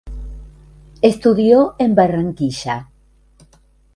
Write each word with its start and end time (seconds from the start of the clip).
Estudió 1.09 1.75
en 1.77 1.93
Barranquilla. 1.93 2.87